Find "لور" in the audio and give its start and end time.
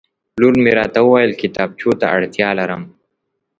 0.39-0.53